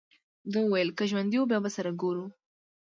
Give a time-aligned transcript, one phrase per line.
[0.51, 2.25] ده وویل: که ژوندي وو، بیا به سره ګورو.